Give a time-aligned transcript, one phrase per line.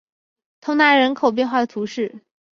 [0.61, 2.23] 通讷人口变化图示